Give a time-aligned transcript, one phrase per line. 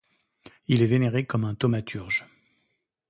[0.67, 2.25] Il est vénéré comme thaumaturge.